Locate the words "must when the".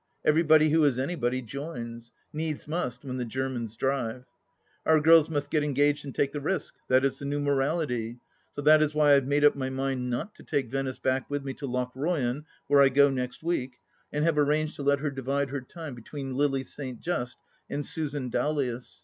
2.67-3.23